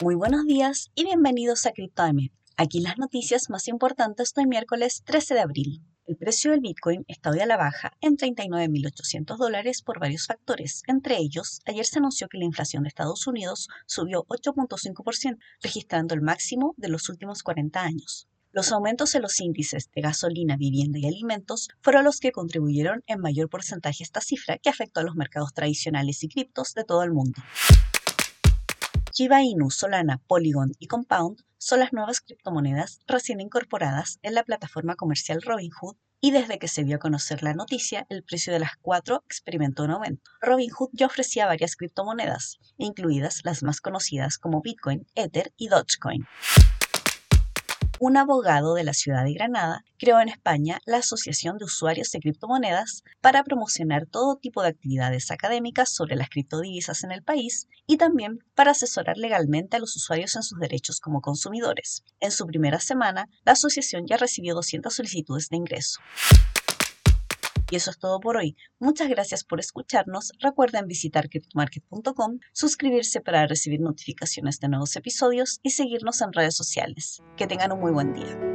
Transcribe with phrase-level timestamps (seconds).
[0.00, 2.28] Muy buenos días y bienvenidos a CryptoM.
[2.56, 5.82] Aquí las noticias más importantes de miércoles 13 de abril.
[6.06, 10.84] El precio del Bitcoin está hoy a la baja en 39.800 dólares por varios factores.
[10.86, 16.22] Entre ellos, ayer se anunció que la inflación de Estados Unidos subió 8.5%, registrando el
[16.22, 18.28] máximo de los últimos 40 años.
[18.52, 23.18] Los aumentos en los índices de gasolina, vivienda y alimentos fueron los que contribuyeron en
[23.18, 27.02] mayor porcentaje a esta cifra que afectó a los mercados tradicionales y criptos de todo
[27.02, 27.42] el mundo.
[29.18, 34.94] Shiba Inu, Solana, Polygon y Compound son las nuevas criptomonedas recién incorporadas en la plataforma
[34.94, 38.76] comercial Robinhood y desde que se dio a conocer la noticia, el precio de las
[38.80, 40.30] cuatro experimentó un aumento.
[40.40, 46.24] Robinhood ya ofrecía varias criptomonedas, incluidas las más conocidas como Bitcoin, Ether y Dogecoin
[48.00, 52.20] un abogado de la ciudad de Granada creó en España la Asociación de Usuarios de
[52.20, 57.96] Criptomonedas para promocionar todo tipo de actividades académicas sobre las criptodivisas en el país y
[57.96, 62.04] también para asesorar legalmente a los usuarios en sus derechos como consumidores.
[62.20, 66.00] En su primera semana, la asociación ya recibió 200 solicitudes de ingreso.
[67.70, 68.56] Y eso es todo por hoy.
[68.78, 70.32] Muchas gracias por escucharnos.
[70.40, 77.22] Recuerden visitar cryptomarket.com, suscribirse para recibir notificaciones de nuevos episodios y seguirnos en redes sociales.
[77.36, 78.47] Que tengan un muy buen día.